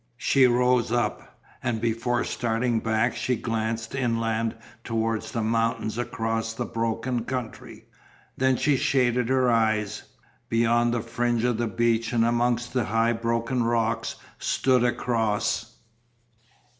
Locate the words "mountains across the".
5.43-6.65